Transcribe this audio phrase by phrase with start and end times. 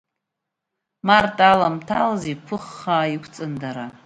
[1.07, 3.85] Март аламҭалаз иԥыхха иқәҵан дара.